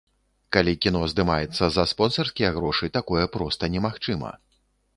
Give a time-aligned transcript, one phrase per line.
[0.55, 4.35] Калі кіно здымаецца за спонсарскія грошы, такое проста немагчыма.